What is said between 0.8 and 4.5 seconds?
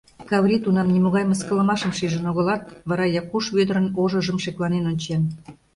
нимогай мыскылымашым шижын огылат, вара Якуш Вӧдырын ожыжым